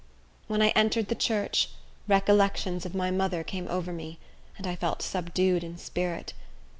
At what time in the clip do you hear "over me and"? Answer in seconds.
3.67-4.65